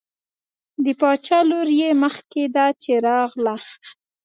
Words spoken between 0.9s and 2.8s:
باچا لور یې مخکې ده